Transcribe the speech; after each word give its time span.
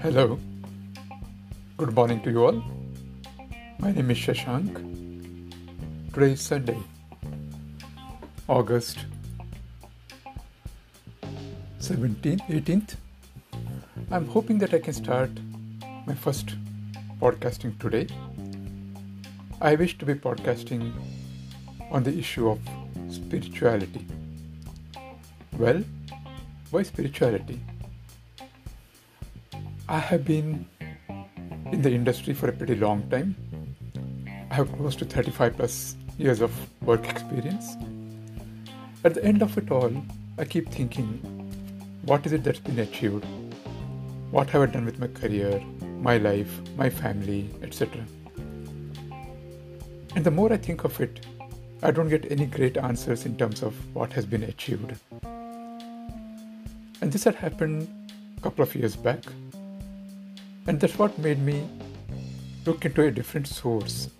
Hello. 0.00 0.38
Good 1.76 1.94
morning 1.94 2.22
to 2.22 2.30
you 2.30 2.46
all. 2.46 2.62
My 3.78 3.92
name 3.92 4.10
is 4.10 4.16
Shashank. 4.16 4.76
Today 6.14 6.32
is 6.32 6.40
Sunday, 6.40 6.78
August 8.48 9.04
17th, 11.80 12.40
18th. 12.48 12.96
I'm 14.10 14.26
hoping 14.26 14.56
that 14.60 14.72
I 14.72 14.78
can 14.78 14.94
start 14.94 15.30
my 16.06 16.14
first 16.14 16.56
podcasting 17.20 17.78
today. 17.78 18.06
I 19.60 19.74
wish 19.74 19.98
to 19.98 20.06
be 20.06 20.14
podcasting 20.14 20.94
on 21.90 22.04
the 22.04 22.16
issue 22.18 22.48
of 22.48 22.58
spirituality. 23.10 24.06
Well, 25.58 25.82
why 26.70 26.84
spirituality? 26.84 27.58
I 29.88 29.98
have 29.98 30.24
been 30.24 30.64
in 31.72 31.82
the 31.82 31.90
industry 31.92 32.32
for 32.32 32.48
a 32.48 32.52
pretty 32.52 32.76
long 32.76 33.02
time. 33.10 33.34
I 34.52 34.54
have 34.54 34.70
close 34.76 34.94
to 34.96 35.04
35 35.04 35.56
plus 35.56 35.96
years 36.16 36.40
of 36.40 36.52
work 36.82 37.08
experience. 37.08 37.76
At 39.02 39.14
the 39.14 39.24
end 39.24 39.42
of 39.42 39.58
it 39.58 39.72
all, 39.72 39.92
I 40.38 40.44
keep 40.44 40.70
thinking, 40.70 41.18
what 42.04 42.24
is 42.24 42.32
it 42.32 42.44
that's 42.44 42.60
been 42.60 42.78
achieved? 42.78 43.26
What 44.30 44.48
have 44.50 44.62
I 44.62 44.66
done 44.66 44.84
with 44.84 45.00
my 45.00 45.08
career, 45.08 45.60
my 45.80 46.18
life, 46.18 46.60
my 46.76 46.88
family, 46.88 47.50
etc.? 47.62 48.04
And 50.14 50.24
the 50.24 50.30
more 50.30 50.52
I 50.52 50.56
think 50.56 50.84
of 50.84 51.00
it, 51.00 51.26
I 51.82 51.90
don't 51.90 52.08
get 52.08 52.30
any 52.30 52.46
great 52.46 52.76
answers 52.76 53.26
in 53.26 53.36
terms 53.36 53.64
of 53.64 53.74
what 53.92 54.12
has 54.12 54.24
been 54.24 54.44
achieved. 54.44 54.94
And 57.00 57.12
this 57.12 57.24
had 57.24 57.36
happened 57.36 57.88
a 58.36 58.40
couple 58.40 58.62
of 58.62 58.74
years 58.74 58.96
back. 58.96 59.24
And 60.66 60.80
that's 60.80 60.98
what 60.98 61.18
made 61.18 61.40
me 61.40 61.68
look 62.66 62.84
into 62.84 63.02
a 63.02 63.10
different 63.10 63.46
source 63.46 64.10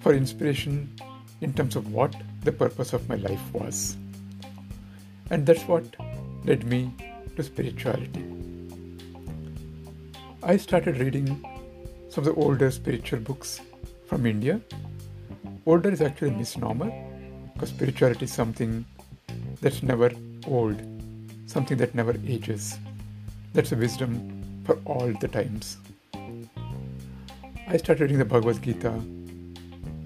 for 0.00 0.14
inspiration 0.14 0.88
in 1.40 1.52
terms 1.52 1.76
of 1.76 1.92
what 1.92 2.14
the 2.44 2.52
purpose 2.52 2.92
of 2.92 3.08
my 3.08 3.16
life 3.16 3.52
was. 3.52 3.96
And 5.30 5.46
that's 5.46 5.64
what 5.64 5.84
led 6.44 6.64
me 6.64 6.92
to 7.36 7.42
spirituality. 7.42 8.24
I 10.42 10.56
started 10.56 10.98
reading 10.98 11.44
some 12.08 12.26
of 12.26 12.34
the 12.34 12.40
older 12.40 12.70
spiritual 12.70 13.20
books 13.20 13.60
from 14.06 14.24
India. 14.24 14.60
Older 15.66 15.90
is 15.90 16.00
actually 16.00 16.30
a 16.30 16.38
misnomer 16.38 16.90
because 17.52 17.70
spirituality 17.70 18.24
is 18.24 18.32
something 18.32 18.84
that's 19.60 19.82
never 19.82 20.10
old, 20.46 20.80
something 21.48 21.78
that 21.78 21.94
never 21.94 22.14
ages. 22.26 22.78
That's 23.54 23.72
a 23.72 23.76
wisdom 23.76 24.62
for 24.64 24.78
all 24.84 25.12
the 25.20 25.28
times. 25.28 25.78
I 27.66 27.76
started 27.78 28.02
reading 28.02 28.18
the 28.18 28.24
Bhagavad 28.26 28.62
Gita, 28.62 28.90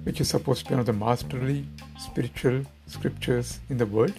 which 0.04 0.20
is 0.20 0.28
supposed 0.28 0.64
to 0.64 0.68
be 0.68 0.74
one 0.74 0.80
of 0.80 0.86
the 0.86 0.92
masterly 0.92 1.66
spiritual 1.98 2.64
scriptures 2.86 3.58
in 3.68 3.76
the 3.76 3.86
world. 3.86 4.14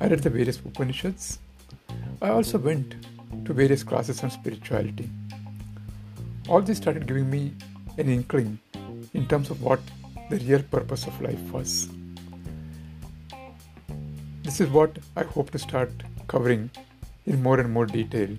I 0.00 0.08
read 0.08 0.20
the 0.20 0.30
various 0.30 0.58
Upanishads. 0.58 1.38
I 2.20 2.28
also 2.28 2.58
went 2.58 2.94
to 3.46 3.52
various 3.54 3.82
classes 3.82 4.22
on 4.22 4.30
spirituality. 4.30 5.08
All 6.48 6.60
this 6.60 6.76
started 6.76 7.06
giving 7.06 7.30
me 7.30 7.54
an 7.96 8.08
inkling 8.08 8.58
in 9.14 9.26
terms 9.26 9.48
of 9.48 9.62
what 9.62 9.80
the 10.28 10.36
real 10.38 10.62
purpose 10.62 11.06
of 11.06 11.20
life 11.22 11.40
was. 11.52 11.88
This 14.50 14.62
is 14.62 14.70
what 14.70 14.98
I 15.16 15.22
hope 15.22 15.50
to 15.50 15.60
start 15.60 15.92
covering 16.26 16.70
in 17.24 17.40
more 17.40 17.60
and 17.60 17.70
more 17.72 17.86
detail 17.86 18.30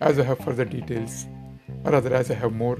as 0.00 0.18
I 0.18 0.22
have 0.22 0.38
further 0.38 0.64
details, 0.64 1.26
or 1.84 1.92
rather, 1.92 2.14
as 2.14 2.30
I 2.30 2.34
have 2.34 2.54
more 2.54 2.78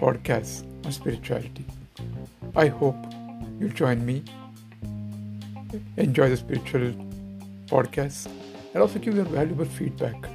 podcasts 0.00 0.62
on 0.86 0.92
spirituality. 0.92 1.64
I 2.54 2.68
hope 2.68 2.94
you'll 3.58 3.70
join 3.70 4.06
me, 4.06 4.22
enjoy 5.96 6.28
the 6.28 6.36
spiritual 6.36 6.92
podcasts, 7.66 8.30
and 8.72 8.80
also 8.80 9.00
give 9.00 9.16
your 9.16 9.24
valuable 9.24 9.64
feedback 9.64 10.30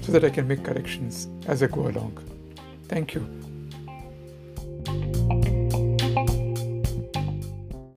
so 0.00 0.10
that 0.10 0.24
I 0.24 0.30
can 0.30 0.48
make 0.48 0.64
corrections 0.64 1.28
as 1.46 1.62
I 1.62 1.68
go 1.68 1.86
along. 1.86 2.18
Thank 2.88 3.14
you. 3.14 3.49